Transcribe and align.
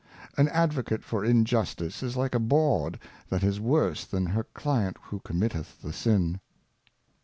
An 0.35 0.47
Advocate 0.47 1.03
for 1.03 1.23
Injustice 1.23 2.01
is 2.01 2.17
like 2.17 2.33
a 2.33 2.39
Bawd 2.39 2.97
that 3.29 3.43
is 3.43 3.59
worse 3.59 4.03
than 4.03 4.25
her 4.25 4.45
Client 4.45 4.97
who 4.99 5.19
committeth 5.19 5.79
the 5.83 5.93
Sin. 5.93 6.39